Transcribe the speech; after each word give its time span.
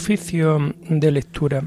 Oficio 0.00 0.74
de 0.88 1.10
lectura. 1.10 1.62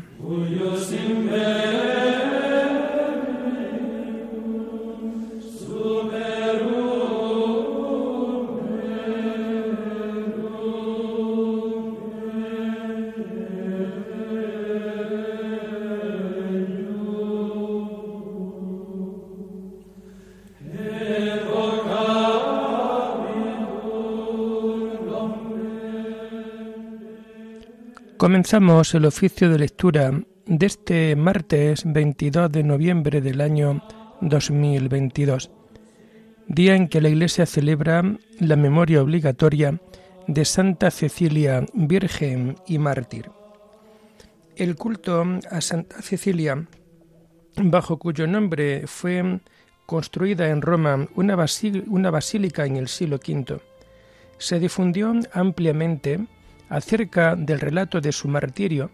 Comenzamos 28.24 28.96
el 28.96 29.04
oficio 29.04 29.50
de 29.50 29.60
lectura 29.60 30.18
de 30.46 30.66
este 30.66 31.14
martes 31.18 31.84
22 31.84 32.50
de 32.54 32.64
noviembre 32.64 33.20
del 33.20 33.42
año 33.42 33.84
2022, 34.22 35.52
día 36.48 36.74
en 36.74 36.88
que 36.88 37.02
la 37.02 37.10
Iglesia 37.10 37.46
celebra 37.46 38.02
la 38.40 38.56
memoria 38.56 39.02
obligatoria 39.02 39.78
de 40.28 40.46
Santa 40.46 40.90
Cecilia, 40.90 41.66
Virgen 41.74 42.56
y 42.66 42.78
Mártir. 42.78 43.30
El 44.56 44.78
culto 44.78 45.26
a 45.52 45.60
Santa 45.60 46.02
Cecilia, 46.02 46.66
bajo 47.58 47.98
cuyo 48.00 48.26
nombre 48.26 48.88
fue 48.88 49.42
construida 49.86 50.48
en 50.48 50.62
Roma 50.62 51.10
una, 51.16 51.36
basílica 51.36 52.66
en 52.66 52.78
el 52.78 52.88
siglo 52.88 53.18
V, 53.18 53.60
se 54.38 54.60
difundió 54.60 55.14
ampliamente 55.34 56.26
acerca 56.70 57.36
del 57.36 57.60
relato 57.60 58.02
de 58.02 58.12
su 58.12 58.28
martirio, 58.28 58.92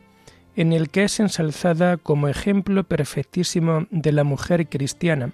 en 0.55 0.73
el 0.73 0.89
que 0.89 1.03
es 1.03 1.19
ensalzada 1.19 1.97
como 1.97 2.27
ejemplo 2.27 2.83
perfectísimo 2.83 3.87
de 3.91 4.11
la 4.11 4.23
mujer 4.23 4.67
cristiana, 4.67 5.31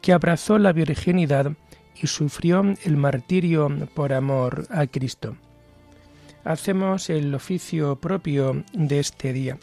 que 0.00 0.12
abrazó 0.12 0.58
la 0.58 0.72
virginidad 0.72 1.52
y 2.00 2.06
sufrió 2.06 2.62
el 2.84 2.96
martirio 2.96 3.68
por 3.94 4.12
amor 4.12 4.66
a 4.70 4.86
Cristo. 4.86 5.36
Hacemos 6.44 7.08
el 7.08 7.34
oficio 7.34 7.96
propio 7.96 8.64
de 8.72 8.98
este 8.98 9.32
día. 9.32 9.58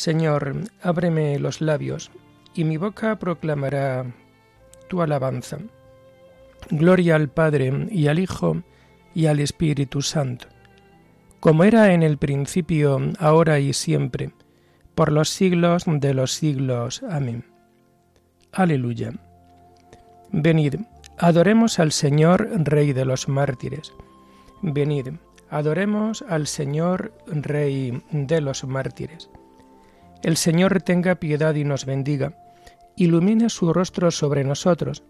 Señor, 0.00 0.54
ábreme 0.82 1.38
los 1.38 1.60
labios, 1.60 2.10
y 2.54 2.64
mi 2.64 2.78
boca 2.78 3.18
proclamará 3.18 4.06
tu 4.88 5.02
alabanza. 5.02 5.58
Gloria 6.70 7.16
al 7.16 7.28
Padre 7.28 7.86
y 7.90 8.06
al 8.06 8.18
Hijo 8.18 8.62
y 9.14 9.26
al 9.26 9.40
Espíritu 9.40 10.00
Santo, 10.00 10.46
como 11.38 11.64
era 11.64 11.92
en 11.92 12.02
el 12.02 12.16
principio, 12.16 12.98
ahora 13.18 13.58
y 13.58 13.74
siempre, 13.74 14.30
por 14.94 15.12
los 15.12 15.28
siglos 15.28 15.84
de 15.86 16.14
los 16.14 16.32
siglos. 16.32 17.02
Amén. 17.02 17.44
Aleluya. 18.52 19.12
Venid, 20.32 20.76
adoremos 21.18 21.78
al 21.78 21.92
Señor, 21.92 22.48
Rey 22.64 22.94
de 22.94 23.04
los 23.04 23.28
mártires. 23.28 23.92
Venid, 24.62 25.08
adoremos 25.50 26.24
al 26.26 26.46
Señor, 26.46 27.12
Rey 27.26 28.02
de 28.10 28.40
los 28.40 28.64
mártires. 28.64 29.28
El 30.22 30.36
Señor 30.36 30.82
tenga 30.82 31.14
piedad 31.14 31.54
y 31.54 31.64
nos 31.64 31.86
bendiga, 31.86 32.34
ilumine 32.96 33.48
su 33.48 33.72
rostro 33.72 34.10
sobre 34.10 34.44
nosotros, 34.44 35.02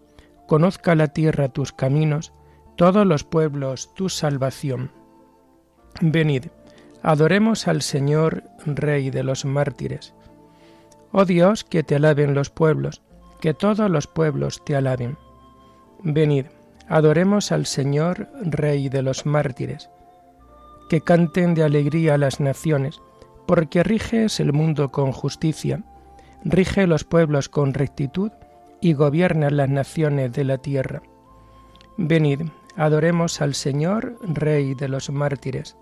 conozca 0.47 0.95
la 0.95 1.07
tierra 1.07 1.49
tus 1.49 1.73
caminos, 1.73 2.33
todos 2.77 3.05
los 3.05 3.23
pueblos 3.23 3.93
tu 3.93 4.07
salvación. 4.07 4.91
Venid, 5.99 6.45
adoremos 7.03 7.67
al 7.67 7.81
Señor, 7.81 8.43
Rey 8.65 9.09
de 9.09 9.23
los 9.23 9.43
mártires. 9.43 10.13
Oh 11.11 11.25
Dios, 11.25 11.65
que 11.65 11.83
te 11.83 11.95
alaben 11.95 12.33
los 12.33 12.49
pueblos, 12.49 13.01
que 13.41 13.53
todos 13.53 13.89
los 13.89 14.07
pueblos 14.07 14.63
te 14.63 14.77
alaben. 14.77 15.17
Venid, 16.03 16.45
adoremos 16.87 17.51
al 17.51 17.65
Señor, 17.65 18.29
Rey 18.41 18.87
de 18.87 19.01
los 19.01 19.25
mártires. 19.25 19.89
Que 20.89 21.01
canten 21.01 21.53
de 21.53 21.63
alegría 21.63 22.17
las 22.17 22.39
naciones, 22.39 23.01
porque 23.45 23.83
riges 23.83 24.39
el 24.39 24.53
mundo 24.53 24.91
con 24.91 25.11
justicia, 25.11 25.83
rige 26.43 26.87
los 26.87 27.03
pueblos 27.03 27.49
con 27.49 27.73
rectitud 27.73 28.31
y 28.79 28.93
gobierna 28.93 29.49
las 29.49 29.69
naciones 29.69 30.33
de 30.33 30.43
la 30.43 30.57
tierra. 30.57 31.01
Venid, 31.97 32.41
adoremos 32.75 33.41
al 33.41 33.53
Señor, 33.53 34.17
Rey 34.23 34.73
de 34.73 34.87
los 34.87 35.09
mártires. 35.09 35.77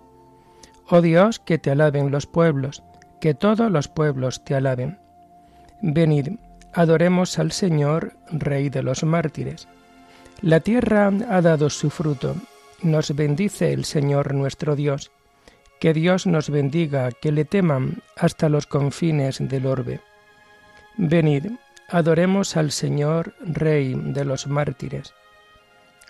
Oh 0.88 1.00
Dios, 1.00 1.38
que 1.38 1.58
te 1.58 1.70
alaben 1.70 2.10
los 2.10 2.26
pueblos, 2.26 2.82
que 3.20 3.34
todos 3.34 3.70
los 3.70 3.88
pueblos 3.88 4.44
te 4.44 4.54
alaben. 4.54 4.98
Venid, 5.80 6.36
adoremos 6.72 7.38
al 7.38 7.52
Señor, 7.52 8.16
Rey 8.30 8.68
de 8.68 8.82
los 8.82 9.04
mártires. 9.04 9.68
La 10.42 10.60
tierra 10.60 11.10
ha 11.28 11.40
dado 11.40 11.70
su 11.70 11.90
fruto, 11.90 12.34
nos 12.82 13.14
bendice 13.14 13.72
el 13.72 13.84
Señor 13.84 14.34
nuestro 14.34 14.74
Dios 14.74 15.10
que 15.80 15.94
Dios 15.94 16.26
nos 16.26 16.50
bendiga, 16.50 17.10
que 17.10 17.32
le 17.32 17.44
teman 17.44 18.02
hasta 18.16 18.48
los 18.48 18.66
confines 18.66 19.38
del 19.40 19.66
orbe. 19.66 20.00
Venid, 20.96 21.46
adoremos 21.88 22.56
al 22.56 22.70
Señor, 22.70 23.34
Rey 23.40 23.94
de 23.94 24.24
los 24.26 24.46
mártires. 24.46 25.14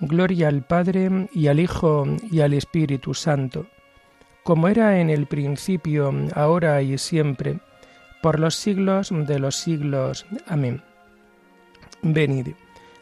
Gloria 0.00 0.48
al 0.48 0.62
Padre 0.62 1.28
y 1.32 1.47
al 1.47 1.60
Hijo 1.60 2.04
y 2.31 2.41
al 2.41 2.53
Espíritu 2.53 3.14
Santo, 3.14 3.66
como 4.42 4.66
era 4.66 4.98
en 5.00 5.08
el 5.08 5.26
principio, 5.26 6.12
ahora 6.34 6.82
y 6.82 6.98
siempre, 6.98 7.60
por 8.22 8.41
los 8.41 8.56
siglos 8.56 9.10
de 9.12 9.38
los 9.38 9.56
siglos. 9.56 10.26
Amén. 10.48 10.82
Venid, 12.02 12.48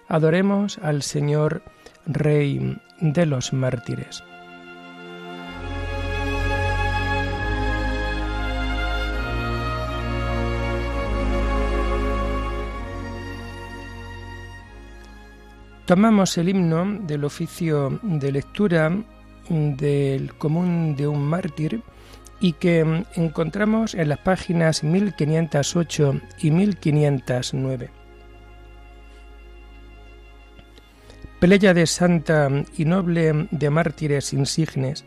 adoremos 0.08 0.78
al 0.78 1.02
Señor, 1.02 1.62
Rey 2.04 2.76
de 3.00 3.26
los 3.26 3.52
mártires. 3.52 4.22
Tomamos 15.88 16.36
el 16.36 16.50
himno 16.50 16.84
del 17.06 17.24
oficio 17.24 17.98
de 18.02 18.30
lectura 18.30 18.94
del 19.48 20.34
común 20.34 20.94
de 20.94 21.08
un 21.08 21.24
mártir 21.24 21.82
y 22.40 22.52
que 22.52 23.06
encontramos 23.14 23.94
en 23.94 24.10
las 24.10 24.18
páginas 24.18 24.84
1508 24.84 26.20
y 26.42 26.50
1509. 26.50 27.90
de 31.40 31.86
santa 31.86 32.50
y 32.76 32.84
noble 32.84 33.48
de 33.50 33.70
mártires 33.70 34.34
insignes, 34.34 35.06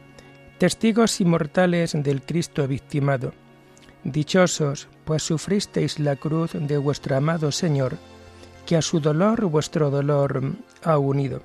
testigos 0.57 1.22
inmortales 1.22 1.94
del 1.94 2.24
Cristo 2.24 2.68
victimado, 2.68 3.36
dichosos, 4.04 4.88
pues 5.06 5.22
sufristeis 5.22 6.00
la 6.00 6.16
cruz 6.16 6.54
de 6.54 6.80
vuestro 6.80 7.18
amado 7.18 7.51
Señor, 7.51 8.00
que 8.66 8.78
a 8.78 8.81
su 8.81 9.00
dolor 9.00 9.46
vuestro 9.46 9.90
dolor 9.90 10.42
ha 10.84 10.98
unido. 10.98 11.42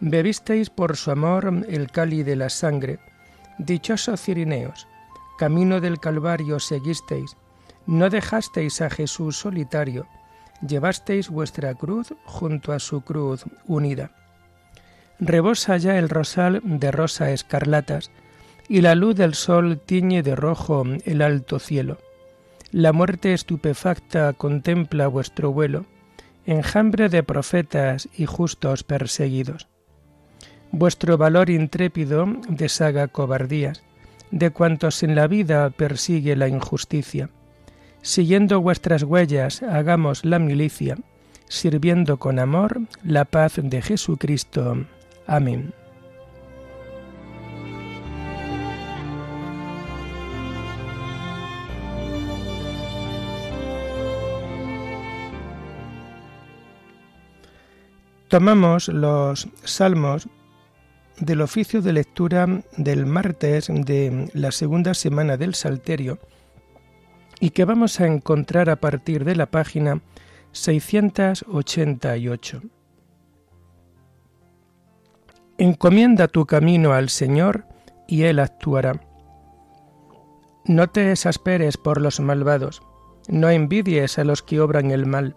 Bebisteis 0.00 0.70
por 0.70 0.96
su 0.96 1.10
amor 1.10 1.64
el 1.68 1.90
cáliz 1.90 2.26
de 2.26 2.36
la 2.36 2.50
sangre, 2.50 2.98
dichosos 3.58 4.20
Cirineos, 4.20 4.86
camino 5.38 5.80
del 5.80 5.98
Calvario 5.98 6.60
seguisteis, 6.60 7.36
no 7.86 8.10
dejasteis 8.10 8.80
a 8.80 8.90
Jesús 8.90 9.38
solitario, 9.38 10.06
llevasteis 10.66 11.28
vuestra 11.28 11.74
cruz 11.74 12.14
junto 12.24 12.72
a 12.72 12.78
su 12.78 13.02
cruz 13.02 13.44
unida. 13.66 14.10
Rebosa 15.20 15.76
ya 15.76 15.98
el 15.98 16.08
rosal 16.08 16.60
de 16.64 16.90
rosa 16.90 17.30
escarlatas, 17.30 18.10
y 18.68 18.80
la 18.80 18.94
luz 18.94 19.14
del 19.14 19.34
sol 19.34 19.78
tiñe 19.78 20.22
de 20.22 20.34
rojo 20.34 20.84
el 21.04 21.22
alto 21.22 21.58
cielo. 21.58 21.98
La 22.70 22.92
muerte 22.92 23.34
estupefacta 23.34 24.32
contempla 24.32 25.06
vuestro 25.06 25.52
vuelo, 25.52 25.84
enjambre 26.46 27.08
de 27.08 27.22
profetas 27.22 28.08
y 28.16 28.26
justos 28.26 28.84
perseguidos. 28.84 29.68
Vuestro 30.70 31.16
valor 31.16 31.50
intrépido 31.50 32.26
deshaga 32.48 33.08
cobardías, 33.08 33.82
de 34.30 34.50
cuantos 34.50 35.02
en 35.02 35.14
la 35.14 35.26
vida 35.26 35.70
persigue 35.70 36.34
la 36.36 36.48
injusticia. 36.48 37.30
Siguiendo 38.02 38.60
vuestras 38.60 39.04
huellas, 39.04 39.62
hagamos 39.62 40.24
la 40.24 40.38
milicia, 40.38 40.98
sirviendo 41.48 42.18
con 42.18 42.38
amor 42.38 42.80
la 43.02 43.24
paz 43.24 43.54
de 43.62 43.80
Jesucristo. 43.80 44.84
Amén. 45.26 45.72
Tomamos 58.34 58.88
los 58.88 59.46
salmos 59.62 60.28
del 61.20 61.40
oficio 61.40 61.80
de 61.82 61.92
lectura 61.92 62.48
del 62.76 63.06
martes 63.06 63.68
de 63.68 64.28
la 64.34 64.50
segunda 64.50 64.92
semana 64.94 65.36
del 65.36 65.54
Salterio 65.54 66.18
y 67.38 67.50
que 67.50 67.64
vamos 67.64 68.00
a 68.00 68.08
encontrar 68.08 68.70
a 68.70 68.80
partir 68.80 69.24
de 69.24 69.36
la 69.36 69.46
página 69.46 70.02
688. 70.50 72.62
Encomienda 75.56 76.26
tu 76.26 76.44
camino 76.44 76.92
al 76.92 77.10
Señor 77.10 77.68
y 78.08 78.24
Él 78.24 78.40
actuará. 78.40 79.00
No 80.64 80.90
te 80.90 81.12
exasperes 81.12 81.76
por 81.76 82.00
los 82.00 82.18
malvados, 82.18 82.82
no 83.28 83.48
envidies 83.48 84.18
a 84.18 84.24
los 84.24 84.42
que 84.42 84.58
obran 84.58 84.90
el 84.90 85.06
mal. 85.06 85.36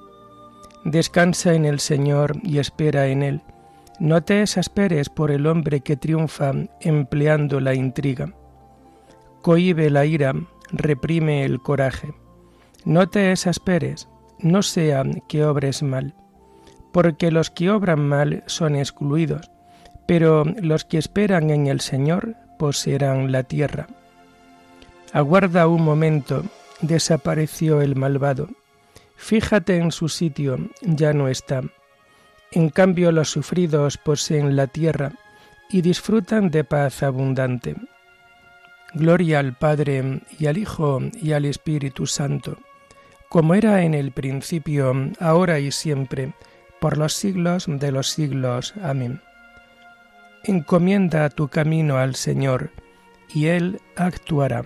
Descansa 0.83 1.53
en 1.53 1.65
el 1.65 1.79
Señor 1.79 2.37
y 2.43 2.59
espera 2.59 3.07
en 3.07 3.23
Él. 3.23 3.41
No 3.99 4.23
te 4.23 4.41
exasperes 4.41 5.09
por 5.09 5.31
el 5.31 5.45
hombre 5.47 5.81
que 5.81 5.95
triunfa 5.95 6.53
empleando 6.79 7.59
la 7.59 7.75
intriga. 7.75 8.33
Cohibe 9.41 9.89
la 9.89 10.05
ira, 10.05 10.33
reprime 10.71 11.45
el 11.45 11.59
coraje. 11.59 12.13
No 12.83 13.09
te 13.09 13.31
exasperes, 13.31 14.07
no 14.39 14.63
sea 14.63 15.03
que 15.27 15.45
obres 15.45 15.83
mal, 15.83 16.15
porque 16.91 17.31
los 17.31 17.51
que 17.51 17.69
obran 17.69 18.07
mal 18.07 18.43
son 18.47 18.75
excluidos 18.75 19.51
pero 20.11 20.43
los 20.43 20.83
que 20.83 20.97
esperan 20.97 21.51
en 21.51 21.67
el 21.67 21.79
Señor 21.79 22.35
poseerán 22.59 23.31
la 23.31 23.43
tierra. 23.43 23.87
Aguarda 25.13 25.67
un 25.67 25.83
momento, 25.83 26.43
desapareció 26.81 27.81
el 27.81 27.95
malvado. 27.95 28.49
Fíjate 29.21 29.77
en 29.77 29.91
su 29.91 30.09
sitio, 30.09 30.57
ya 30.81 31.13
no 31.13 31.27
está. 31.27 31.61
En 32.51 32.69
cambio 32.69 33.11
los 33.11 33.29
sufridos 33.29 33.97
poseen 33.97 34.55
la 34.55 34.65
tierra 34.65 35.13
y 35.69 35.81
disfrutan 35.81 36.49
de 36.49 36.63
paz 36.63 37.03
abundante. 37.03 37.75
Gloria 38.95 39.37
al 39.39 39.55
Padre 39.55 40.21
y 40.39 40.47
al 40.47 40.57
Hijo 40.57 40.99
y 41.21 41.33
al 41.33 41.45
Espíritu 41.45 42.07
Santo, 42.07 42.57
como 43.29 43.53
era 43.53 43.83
en 43.83 43.93
el 43.93 44.11
principio, 44.11 44.91
ahora 45.19 45.59
y 45.59 45.71
siempre, 45.71 46.33
por 46.81 46.97
los 46.97 47.13
siglos 47.13 47.67
de 47.67 47.91
los 47.91 48.09
siglos. 48.09 48.73
Amén. 48.81 49.21
Encomienda 50.43 51.29
tu 51.29 51.47
camino 51.47 51.99
al 51.99 52.15
Señor, 52.15 52.71
y 53.33 53.45
Él 53.45 53.79
actuará. 53.95 54.65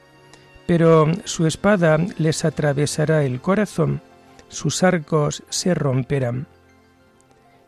Pero 0.71 1.11
su 1.25 1.47
espada 1.47 1.97
les 2.17 2.45
atravesará 2.45 3.25
el 3.25 3.41
corazón, 3.41 4.01
sus 4.47 4.83
arcos 4.83 5.43
se 5.49 5.73
romperán. 5.73 6.47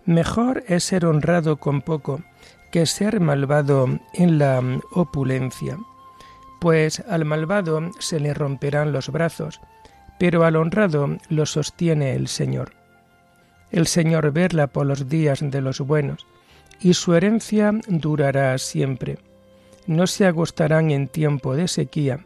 Mejor 0.06 0.64
es 0.70 0.86
ser 0.86 1.06
honrado 1.06 1.58
con 1.58 1.82
poco 1.82 2.22
que 2.72 2.86
ser 2.86 3.20
malvado 3.20 4.00
en 4.14 4.40
la 4.40 4.62
opulencia 4.94 5.78
pues 6.64 7.02
al 7.10 7.26
malvado 7.26 7.92
se 8.00 8.22
le 8.22 8.34
romperán 8.34 8.94
los 8.94 9.10
brazos, 9.10 9.60
pero 10.18 10.46
al 10.46 10.56
honrado 10.56 11.18
lo 11.28 11.46
sostiene 11.46 12.16
el 12.16 12.30
Señor. 12.30 12.72
El 13.70 13.86
Señor 13.86 14.32
verla 14.32 14.68
por 14.68 14.86
los 14.86 15.10
días 15.10 15.42
de 15.42 15.60
los 15.60 15.82
buenos, 15.82 16.26
y 16.80 16.94
su 16.94 17.16
herencia 17.16 17.74
durará 17.90 18.58
siempre. 18.60 19.18
No 19.88 20.08
se 20.08 20.26
agostarán 20.26 20.90
en 20.90 21.10
tiempo 21.10 21.54
de 21.54 21.68
sequía, 21.68 22.26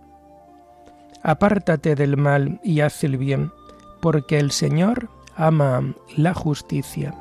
Apártate 1.23 1.95
del 1.95 2.17
mal 2.17 2.59
y 2.63 2.81
haz 2.81 3.03
el 3.03 3.17
bien, 3.17 3.51
porque 4.01 4.39
el 4.39 4.51
Señor 4.51 5.09
ama 5.35 5.93
la 6.17 6.33
justicia. 6.33 7.13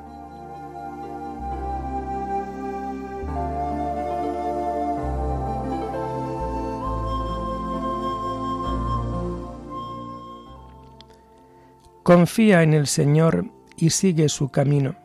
Confía 12.03 12.63
en 12.63 12.75
el 12.75 12.87
Señor 12.87 13.45
y 13.77 13.91
sigue 13.91 14.29
su 14.29 14.49
camino. 14.49 14.97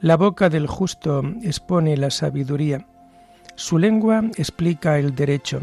La 0.00 0.16
boca 0.16 0.48
del 0.48 0.66
justo 0.66 1.22
expone 1.42 1.96
la 1.96 2.10
sabiduría, 2.10 2.86
su 3.54 3.78
lengua 3.78 4.22
explica 4.36 4.98
el 4.98 5.14
derecho. 5.14 5.62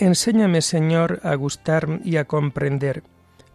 Enséñame, 0.00 0.62
Señor, 0.62 1.18
a 1.24 1.34
gustar 1.34 1.98
y 2.04 2.18
a 2.18 2.24
comprender, 2.24 3.02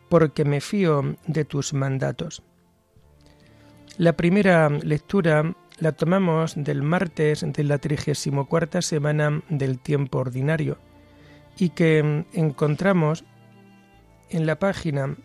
porque 0.10 0.44
me 0.44 0.60
fío 0.60 1.16
de 1.26 1.46
tus 1.46 1.74
mandatos. 1.74 2.44
La 3.98 4.12
primera 4.14 4.68
lectura 4.68 5.56
la 5.80 5.94
tomamos 5.94 6.56
del 6.58 6.82
martes 6.82 7.46
de 7.48 7.64
la 7.64 7.78
34 7.78 8.82
semana 8.82 9.42
del 9.48 9.80
tiempo 9.80 10.18
ordinario 10.18 10.80
y 11.58 11.70
que 11.70 12.26
encontramos 12.34 13.24
en 14.30 14.46
la 14.46 14.60
página 14.60 15.16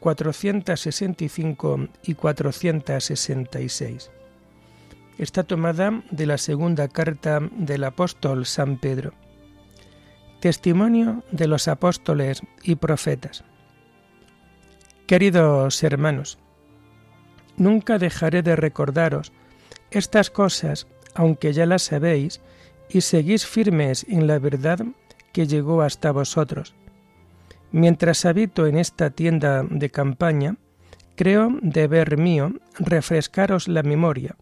465 0.00 1.88
y 2.02 2.14
466. 2.14 4.10
Está 5.18 5.44
tomada 5.44 6.02
de 6.10 6.24
la 6.24 6.38
segunda 6.38 6.88
carta 6.88 7.40
del 7.40 7.84
apóstol 7.84 8.46
San 8.46 8.78
Pedro. 8.78 9.12
Testimonio 10.40 11.24
de 11.30 11.48
los 11.48 11.68
apóstoles 11.68 12.42
y 12.62 12.76
profetas. 12.76 13.44
Queridos 15.06 15.82
hermanos, 15.82 16.38
nunca 17.56 17.98
dejaré 17.98 18.42
de 18.42 18.56
recordaros 18.56 19.32
estas 19.90 20.30
cosas, 20.30 20.86
aunque 21.14 21.52
ya 21.52 21.64
las 21.64 21.82
sabéis, 21.82 22.40
y 22.88 23.00
seguís 23.00 23.46
firmes 23.46 24.04
en 24.08 24.26
la 24.26 24.38
verdad 24.38 24.80
que 25.32 25.46
llegó 25.46 25.82
hasta 25.82 26.12
vosotros. 26.12 26.74
Mientras 27.72 28.24
habito 28.24 28.66
en 28.66 28.76
esta 28.76 29.10
tienda 29.10 29.62
de 29.62 29.90
campaña, 29.90 30.56
creo 31.14 31.56
deber 31.62 32.16
mío 32.16 32.52
refrescaros 32.78 33.68
la 33.68 33.82
memoria, 33.82 34.36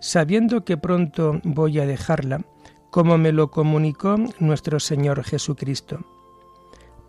sabiendo 0.00 0.64
que 0.64 0.76
pronto 0.76 1.40
voy 1.44 1.80
a 1.80 1.86
dejarla, 1.86 2.44
como 2.90 3.18
me 3.18 3.32
lo 3.32 3.50
comunicó 3.50 4.16
nuestro 4.38 4.80
Señor 4.80 5.24
Jesucristo. 5.24 6.00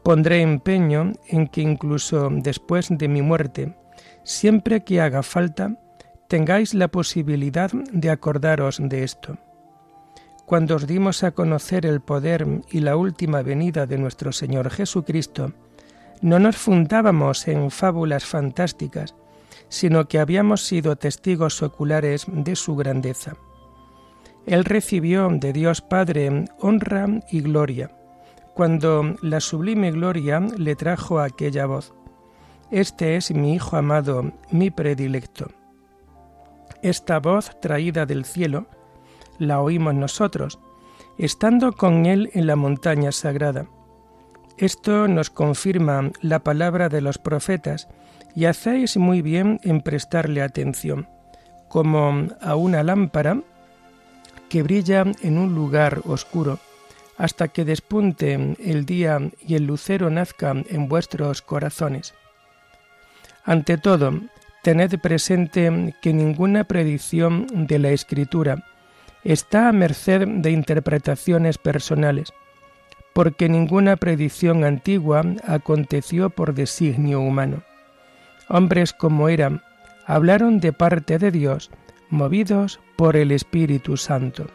Pondré 0.03 0.41
empeño 0.41 1.13
en 1.27 1.47
que 1.47 1.61
incluso 1.61 2.29
después 2.31 2.88
de 2.89 3.07
mi 3.07 3.21
muerte, 3.21 3.75
siempre 4.23 4.83
que 4.83 5.01
haga 5.01 5.23
falta, 5.23 5.77
tengáis 6.27 6.73
la 6.73 6.88
posibilidad 6.88 7.71
de 7.71 8.09
acordaros 8.09 8.79
de 8.81 9.03
esto. 9.03 9.38
Cuando 10.45 10.75
os 10.75 10.88
dimos 10.88 11.23
a 11.23 11.31
conocer 11.31 11.85
el 11.85 12.01
poder 12.01 12.45
y 12.71 12.79
la 12.79 12.95
última 12.95 13.41
venida 13.41 13.85
de 13.85 13.97
nuestro 13.97 14.31
Señor 14.31 14.69
Jesucristo, 14.69 15.53
no 16.21 16.39
nos 16.39 16.57
fundábamos 16.57 17.47
en 17.47 17.71
fábulas 17.71 18.25
fantásticas, 18.25 19.15
sino 19.69 20.07
que 20.07 20.19
habíamos 20.19 20.61
sido 20.65 20.95
testigos 20.95 21.61
oculares 21.63 22.25
de 22.27 22.55
su 22.55 22.75
grandeza. 22.75 23.38
Él 24.45 24.65
recibió 24.65 25.29
de 25.29 25.53
Dios 25.53 25.81
Padre 25.81 26.45
honra 26.60 27.07
y 27.29 27.41
gloria, 27.41 27.91
cuando 28.53 29.15
la 29.21 29.39
sublime 29.39 29.91
gloria 29.91 30.39
le 30.39 30.75
trajo 30.75 31.19
aquella 31.19 31.65
voz. 31.65 31.93
Este 32.71 33.15
es 33.17 33.31
mi 33.31 33.53
Hijo 33.53 33.77
amado, 33.77 34.31
mi 34.50 34.71
predilecto. 34.71 35.48
Esta 36.81 37.19
voz 37.19 37.60
traída 37.60 38.05
del 38.05 38.25
cielo 38.25 38.67
la 39.38 39.62
oímos 39.62 39.93
nosotros, 39.93 40.60
estando 41.17 41.74
con 41.74 42.05
Él 42.05 42.29
en 42.33 42.48
la 42.48 42.55
montaña 42.55 43.12
sagrada. 43.12 43.67
Esto 44.57 45.07
nos 45.07 45.29
confirma 45.29 46.12
la 46.21 46.39
palabra 46.39 46.89
de 46.89 47.01
los 47.01 47.17
profetas, 47.17 47.88
y 48.36 48.45
hacéis 48.45 48.95
muy 48.98 49.21
bien 49.21 49.60
en 49.63 49.81
prestarle 49.81 50.41
atención, 50.41 51.07
como 51.67 52.27
a 52.41 52.55
una 52.55 52.83
lámpara 52.83 53.41
que 54.51 54.63
brilla 54.63 55.05
en 55.22 55.38
un 55.38 55.55
lugar 55.55 56.01
oscuro, 56.03 56.60
hasta 57.17 57.48
que 57.48 57.63
despunte 57.63 58.58
el 58.60 58.86
día 58.86 59.17
y 59.48 59.55
el 59.55 59.65
lucero 59.65 60.10
nazca 60.10 60.51
en 60.51 60.89
vuestros 60.89 61.41
corazones. 61.41 62.13
Ante 63.46 63.77
todo, 63.77 64.12
tened 64.62 65.00
presente 65.00 65.96
que 66.01 66.12
ninguna 66.12 66.65
predicción 66.65 67.48
de 67.50 67.79
la 67.79 67.91
Escritura 67.91 68.65
está 69.24 69.70
a 69.70 69.72
merced 69.72 70.27
de 70.27 70.51
interpretaciones 70.51 71.58
personales, 71.58 72.34
porque 73.13 73.48
ninguna 73.48 73.96
predicción 73.96 74.65
antigua 74.65 75.24
aconteció 75.48 76.29
por 76.29 76.53
designio 76.53 77.22
humano. 77.22 77.63
Hombres 78.50 78.91
como 78.91 79.29
eran, 79.29 79.62
hablaron 80.05 80.60
de 80.60 80.74
parte 80.74 81.20
de 81.20 81.31
Dios, 81.31 81.72
movidos 82.11 82.79
por 82.97 83.15
el 83.15 83.31
Espíritu 83.31 83.95
Santo. 83.95 84.47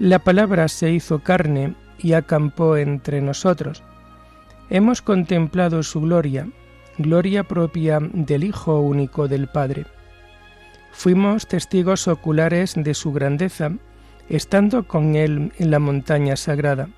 La 0.00 0.18
palabra 0.20 0.68
se 0.68 0.92
hizo 0.92 1.20
carne 1.20 1.74
y 1.98 2.12
acampó 2.12 2.76
entre 2.76 3.20
nosotros. 3.20 3.82
Hemos 4.70 5.02
contemplado 5.02 5.82
su 5.82 6.00
gloria, 6.00 6.48
gloria 6.98 7.44
propia 7.44 7.98
del 8.00 8.44
Hijo 8.44 8.80
único 8.80 9.26
del 9.26 9.48
Padre. 9.48 9.86
Fuimos 10.92 11.46
testigos 11.46 12.06
oculares 12.06 12.74
de 12.76 12.94
su 12.94 13.12
grandeza 13.12 13.72
estando 14.28 14.86
con 14.86 15.16
Él 15.16 15.52
en 15.58 15.70
la 15.70 15.78
montaña 15.78 16.36
sagrada. 16.36 16.88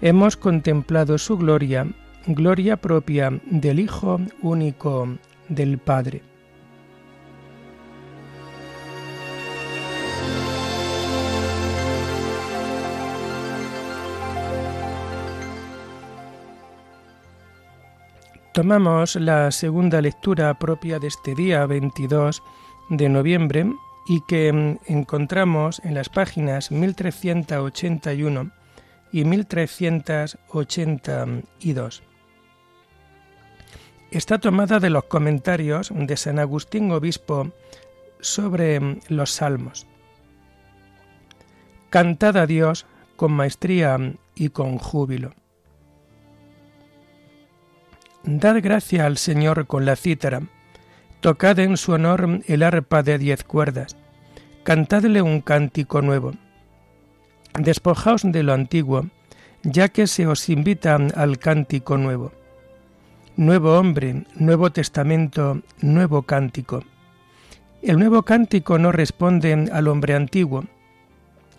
Hemos 0.00 0.36
contemplado 0.36 1.18
su 1.18 1.36
gloria, 1.36 1.86
gloria 2.26 2.76
propia 2.76 3.40
del 3.46 3.80
Hijo 3.80 4.20
único 4.42 5.08
del 5.48 5.78
Padre. 5.78 6.22
Tomamos 18.52 19.14
la 19.14 19.52
segunda 19.52 20.00
lectura 20.00 20.52
propia 20.58 20.98
de 20.98 21.06
este 21.06 21.36
día 21.36 21.64
22 21.66 22.42
de 22.90 23.08
noviembre 23.08 23.72
y 24.08 24.22
que 24.22 24.52
mm, 24.52 24.78
encontramos 24.86 25.80
en 25.84 25.94
las 25.94 26.08
páginas 26.08 26.72
1381 26.72 28.50
y 29.12 29.24
1382. 29.24 32.02
Está 34.10 34.38
tomada 34.38 34.80
de 34.80 34.88
los 34.88 35.04
comentarios 35.04 35.92
de 35.94 36.16
San 36.16 36.38
Agustín 36.38 36.90
Obispo 36.90 37.52
sobre 38.20 38.80
mm, 38.80 39.00
los 39.08 39.30
salmos. 39.30 39.86
Cantad 41.90 42.38
a 42.38 42.46
Dios 42.46 42.86
con 43.16 43.32
maestría 43.32 43.98
y 44.34 44.48
con 44.48 44.78
júbilo. 44.78 45.34
Dad 48.24 48.56
gracia 48.62 49.04
al 49.06 49.18
Señor 49.18 49.66
con 49.66 49.84
la 49.84 49.96
cítara, 49.96 50.44
tocad 51.20 51.58
en 51.58 51.76
su 51.76 51.92
honor 51.92 52.40
el 52.46 52.62
arpa 52.62 53.02
de 53.02 53.18
diez 53.18 53.44
cuerdas, 53.44 53.97
cantadle 54.68 55.22
un 55.22 55.40
cántico 55.40 56.02
nuevo. 56.02 56.34
Despojaos 57.58 58.20
de 58.22 58.42
lo 58.42 58.52
antiguo, 58.52 59.06
ya 59.62 59.88
que 59.88 60.06
se 60.06 60.26
os 60.26 60.50
invita 60.50 60.94
al 60.94 61.38
cántico 61.38 61.96
nuevo. 61.96 62.32
Nuevo 63.38 63.78
hombre, 63.78 64.24
nuevo 64.34 64.70
testamento, 64.70 65.62
nuevo 65.80 66.20
cántico. 66.20 66.84
El 67.80 67.98
nuevo 67.98 68.24
cántico 68.24 68.78
no 68.78 68.92
responde 68.92 69.70
al 69.72 69.88
hombre 69.88 70.14
antiguo, 70.14 70.66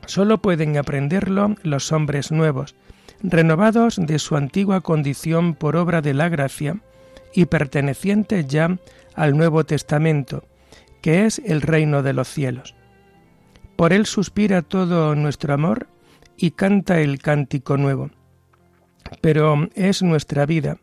solo 0.05 0.37
pueden 0.37 0.77
aprenderlo 0.77 1.55
los 1.63 1.91
hombres 1.91 2.31
nuevos, 2.31 2.75
renovados 3.23 3.95
de 3.97 4.19
su 4.19 4.35
antigua 4.35 4.81
condición 4.81 5.55
por 5.55 5.77
obra 5.77 6.03
de 6.03 6.13
la 6.13 6.29
gracia 6.29 6.77
y 7.33 7.45
pertenecientes 7.45 8.45
ya 8.45 8.77
al 9.15 9.35
Nuevo 9.35 9.63
Testamento, 9.63 10.43
que 11.01 11.25
es 11.25 11.41
el 11.43 11.63
reino 11.63 12.03
de 12.03 12.13
los 12.13 12.27
cielos. 12.27 12.75
Por 13.79 13.93
él 13.93 14.05
suspira 14.05 14.61
todo 14.61 15.15
nuestro 15.15 15.53
amor 15.53 15.87
y 16.35 16.51
canta 16.51 16.99
el 16.99 17.19
cántico 17.19 17.77
nuevo. 17.77 18.09
Pero 19.21 19.69
es 19.73 20.03
nuestra 20.03 20.45
vida, 20.45 20.79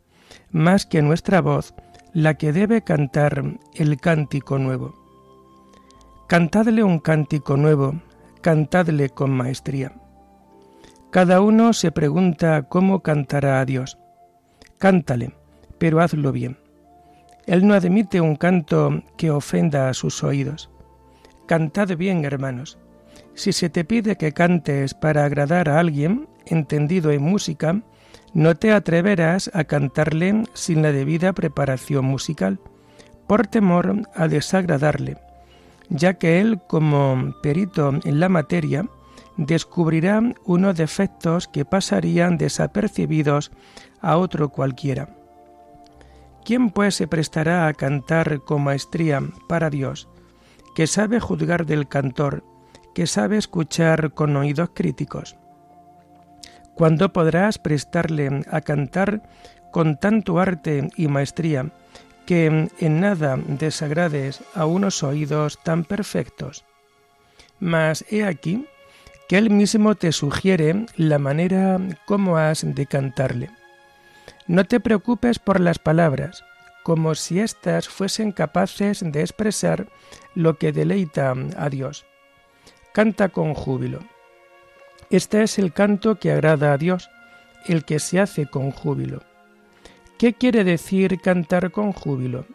más 0.51 0.87
que 0.87 1.03
nuestra 1.03 1.43
voz, 1.43 1.75
la 2.15 2.39
que 2.39 2.55
debe 2.55 2.81
cantar 2.81 3.59
el 3.75 4.01
cántico 4.01 4.57
nuevo. 4.57 4.95
Cantadle 6.27 6.83
un 6.85 6.99
cántico 6.99 7.59
nuevo, 7.59 8.01
cantadle 8.41 9.11
con 9.11 9.31
maestría. 9.31 9.93
Cada 11.11 11.43
uno 11.43 11.75
se 11.75 11.93
pregunta 11.93 12.63
cómo 12.63 13.01
cantará 13.01 13.61
a 13.61 13.67
Dios. 13.67 13.99
Cántale, 14.79 15.35
pero 15.77 16.01
hazlo 16.01 16.33
bien. 16.33 16.57
Él 17.45 17.67
no 17.67 17.75
admite 17.75 18.23
un 18.23 18.37
canto 18.37 19.03
que 19.19 19.31
ofenda 19.31 19.91
a 19.91 19.93
sus 19.93 20.25
oídos. 20.25 20.71
Cantad 21.45 21.95
bien, 21.95 22.25
hermanos. 22.25 22.79
Si 23.37 23.53
se 23.53 23.69
te 23.69 23.85
pide 23.85 24.17
que 24.17 24.33
cantes 24.33 24.95
para 24.95 25.27
agradar 25.27 25.69
a 25.69 25.79
alguien, 25.79 26.27
entendido 26.47 27.11
en 27.11 27.23
música, 27.23 27.83
no 28.33 28.55
te 28.55 28.73
atreverás 28.73 29.51
a 29.53 29.65
cantarle 29.65 30.45
sin 30.55 30.81
la 30.81 30.91
debida 30.91 31.35
preparación 31.35 32.07
musical, 32.07 32.59
por 33.27 33.47
temor 33.47 34.09
a 34.15 34.27
desagradarle, 34.29 35.19
ya 35.91 36.15
que 36.15 36.41
él, 36.41 36.61
como 36.67 37.35
perito 37.43 37.93
en 38.05 38.21
la 38.21 38.31
materia, 38.31 38.87
descubrirá 39.37 40.23
unos 40.47 40.75
defectos 40.75 41.47
que 41.47 41.67
pasarían 41.67 42.39
desapercibidos 42.39 43.53
a 44.01 44.17
otro 44.17 44.49
cualquiera. 44.49 45.11
¿Quién 46.43 46.71
pues 46.71 46.95
se 46.95 47.07
prestará 47.07 47.67
a 47.67 47.75
cantar 47.75 48.41
con 48.45 48.65
maestría 48.65 49.21
para 49.47 49.69
Dios, 49.69 50.09
que 50.75 50.87
sabe 50.87 51.21
juzgar 51.21 51.67
del 51.67 51.87
cantor, 51.87 52.43
que 52.97 53.07
sabe 53.07 53.37
escuchar 53.37 54.15
con 54.15 54.35
oídos 54.37 54.71
críticos? 54.73 55.37
¿Cuándo 56.75 57.13
podrás 57.13 57.59
prestarle 57.59 58.43
a 58.51 58.63
cantar 58.63 59.21
con 59.71 59.99
tanto 59.99 60.39
arte 60.41 60.89
y 60.97 61.07
maestría 61.07 61.73
que 62.25 62.71
en 62.79 63.01
nada 63.01 63.37
desagrades 63.37 64.41
a 64.55 64.65
unos 64.65 65.03
oídos 65.03 65.59
tan 65.63 65.85
perfectos? 65.85 66.65
Mas 67.61 68.03
he 68.11 68.25
aquí 68.25 68.65
que 69.29 69.37
él 69.37 69.51
mismo 69.51 69.95
te 69.95 70.11
sugiere 70.11 70.87
la 70.97 71.19
manera 71.19 71.79
como 72.07 72.39
has 72.39 72.65
de 72.65 72.87
cantarle. 72.87 73.51
No 74.47 74.65
te 74.65 74.81
preocupes 74.81 75.39
por 75.39 75.61
las 75.61 75.79
palabras, 75.79 76.45
como 76.83 77.15
si 77.15 77.41
éstas 77.41 77.91
fuesen 77.91 78.33
capaces 78.33 79.05
de 79.05 79.21
expresar 79.21 79.87
lo 80.35 80.57
que 80.57 80.73
deleita 80.73 81.35
a 81.59 81.69
Dios. 81.69 82.07
Canta 82.97 83.29
con 83.29 83.53
júbilo. 83.53 83.99
Este 85.11 85.43
es 85.43 85.59
el 85.59 85.75
canto 85.75 86.15
que 86.15 86.33
agrada 86.33 86.73
a 86.73 86.79
Dios, 86.79 87.11
el 87.67 87.85
que 87.85 87.99
se 87.99 88.21
hace 88.21 88.47
con 88.47 88.71
júbilo. 88.71 89.21
¿Qué 90.19 90.33
quiere 90.33 90.65
decir 90.65 91.21
cantar 91.21 91.73
con 91.73 91.93
júbilo? 91.93 92.47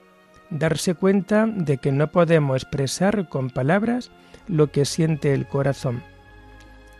Darse 0.50 0.96
cuenta 0.96 1.46
de 1.46 1.78
que 1.78 1.92
no 1.92 2.12
podemos 2.12 2.64
expresar 2.64 3.30
con 3.30 3.52
palabras 3.52 4.10
lo 4.48 4.72
que 4.72 4.84
siente 4.86 5.36
el 5.36 5.46
corazón. 5.46 6.02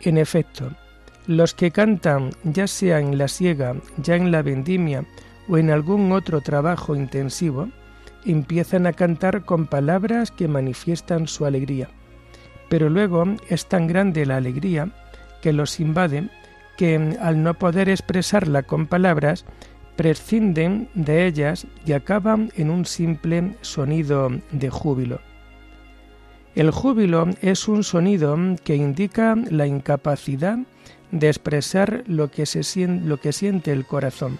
En 0.02 0.18
efecto, 0.18 0.70
los 1.26 1.52
que 1.52 1.72
cantan, 1.72 2.30
ya 2.44 2.68
sea 2.68 3.00
en 3.00 3.18
la 3.18 3.26
siega, 3.26 3.74
ya 3.96 4.14
en 4.14 4.30
la 4.30 4.42
vendimia 4.42 5.04
o 5.48 5.58
en 5.58 5.72
algún 5.72 6.12
otro 6.12 6.42
trabajo 6.42 6.94
intensivo, 6.94 7.70
empiezan 8.24 8.86
a 8.86 8.92
cantar 8.92 9.44
con 9.44 9.66
palabras 9.66 10.30
que 10.30 10.46
manifiestan 10.46 11.26
su 11.26 11.44
alegría. 11.44 11.88
Pero 12.72 12.88
luego 12.88 13.24
es 13.50 13.66
tan 13.66 13.86
grande 13.86 14.24
la 14.24 14.38
alegría 14.38 14.88
que 15.42 15.52
los 15.52 15.78
invade 15.78 16.30
que 16.78 17.18
al 17.20 17.42
no 17.42 17.52
poder 17.52 17.90
expresarla 17.90 18.62
con 18.62 18.86
palabras, 18.86 19.44
prescinden 19.94 20.88
de 20.94 21.26
ellas 21.26 21.66
y 21.84 21.92
acaban 21.92 22.50
en 22.56 22.70
un 22.70 22.86
simple 22.86 23.56
sonido 23.60 24.30
de 24.52 24.70
júbilo. 24.70 25.20
El 26.54 26.70
júbilo 26.70 27.28
es 27.42 27.68
un 27.68 27.84
sonido 27.84 28.38
que 28.64 28.74
indica 28.74 29.36
la 29.50 29.66
incapacidad 29.66 30.56
de 31.10 31.28
expresar 31.28 32.04
lo 32.06 32.30
que, 32.30 32.46
se 32.46 32.62
siente 32.62 33.70
el 33.70 33.84
corazón. 33.84 34.38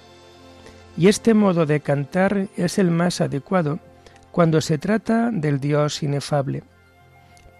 Y 0.96 1.08
este 1.08 1.34
modo 1.34 1.66
de 1.66 1.80
cantar 1.80 2.48
es 2.56 2.78
el 2.78 2.90
más 2.90 3.20
adecuado 3.20 3.78
cuando 4.30 4.62
se 4.62 4.78
trata 4.78 5.30
del 5.30 5.60
Dios 5.60 6.02
inefable, 6.02 6.62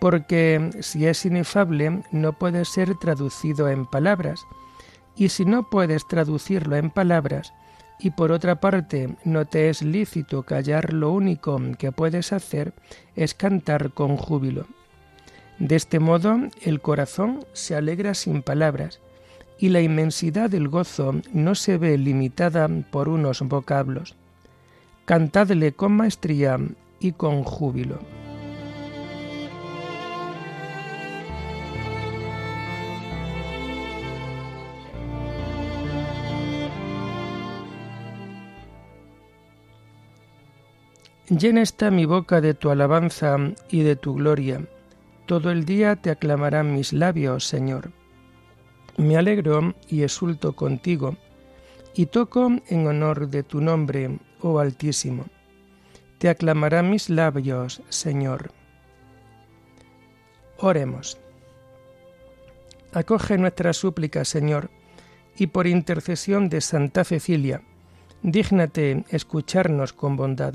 porque 0.03 0.73
si 0.81 1.07
es 1.07 1.25
inefable 1.27 2.03
no 2.11 2.33
puede 2.33 2.65
ser 2.65 2.97
traducido 2.97 3.69
en 3.69 3.87
palabras, 3.87 4.45
y 5.15 5.29
si 5.29 5.45
no 5.45 5.71
puedes 5.71 6.09
traducirlo 6.09 6.75
en 6.75 6.91
palabras, 6.91 7.53
y 8.01 8.11
por 8.11 8.33
otra 8.33 8.57
parte 8.57 9.15
no 9.25 9.45
te 9.45 9.69
es 9.69 9.81
lícito 9.81 10.43
callar, 10.43 10.93
lo 10.93 11.13
único 11.13 11.61
que 11.79 11.93
puedes 11.93 12.33
hacer 12.33 12.73
es 13.15 13.35
cantar 13.35 13.93
con 13.93 14.17
júbilo. 14.17 14.67
De 15.61 15.77
este 15.77 16.01
modo 16.01 16.37
el 16.63 16.81
corazón 16.81 17.45
se 17.53 17.77
alegra 17.77 18.15
sin 18.15 18.43
palabras 18.43 18.99
y 19.57 19.69
la 19.69 19.83
inmensidad 19.83 20.51
del 20.51 20.67
gozo 20.67 21.15
no 21.33 21.55
se 21.55 21.79
ve 21.79 21.97
limitada 21.97 22.69
por 22.91 23.09
unos 23.09 23.43
vocablos. 23.43 24.17
Cantadle 25.05 25.71
con 25.71 25.93
maestría 25.93 26.59
y 26.99 27.13
con 27.13 27.45
júbilo. 27.45 28.01
Llena 41.29 41.63
está 41.63 41.93
mi 41.93 42.05
boca 42.05 42.41
de 42.41 42.53
tu 42.53 42.71
alabanza 42.71 43.37
y 43.71 43.83
de 43.83 43.95
tu 43.95 44.15
gloria. 44.15 44.67
Todo 45.27 45.53
el 45.53 45.65
día 45.65 45.95
te 45.95 46.11
aclamarán 46.11 46.75
mis 46.75 46.93
labios, 46.93 47.47
Señor. 47.47 47.93
Me 48.97 49.17
alegro 49.17 49.75
y 49.89 50.03
exulto 50.03 50.55
contigo, 50.57 51.17
y 51.95 52.07
toco 52.07 52.51
en 52.67 52.87
honor 52.89 53.29
de 53.29 53.45
tu 53.45 53.61
nombre, 53.61 54.19
oh 54.41 54.59
Altísimo. 54.59 55.27
Te 56.19 56.29
aclamarán 56.29 56.91
mis 56.91 57.09
labios, 57.09 57.83
Señor. 57.89 58.51
Oremos. 60.59 61.19
Acoge 62.93 63.39
nuestra 63.39 63.73
súplica, 63.73 64.25
Señor, 64.25 64.71
y 65.37 65.47
por 65.47 65.69
intercesión 65.69 66.49
de 66.49 66.61
Santa 66.61 67.05
Cecilia, 67.05 67.63
dígnate 68.23 69.05
escucharnos 69.09 69.93
con 69.93 70.17
bondad 70.17 70.55